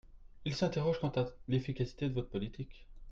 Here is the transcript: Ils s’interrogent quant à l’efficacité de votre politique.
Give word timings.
Ils 0.45 0.55
s’interrogent 0.55 0.99
quant 0.99 1.11
à 1.11 1.27
l’efficacité 1.47 2.09
de 2.09 2.15
votre 2.15 2.29
politique. 2.31 2.87